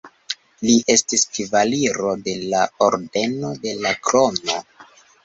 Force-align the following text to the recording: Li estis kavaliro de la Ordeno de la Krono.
Li 0.67 0.77
estis 0.93 1.25
kavaliro 1.35 2.13
de 2.29 2.33
la 2.53 2.63
Ordeno 2.87 3.53
de 3.67 3.75
la 3.85 3.93
Krono. 4.09 4.57